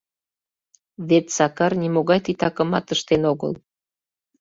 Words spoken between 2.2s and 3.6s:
титакымат ыштен огыл.